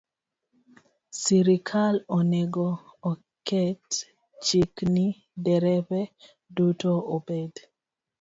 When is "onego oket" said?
2.17-3.87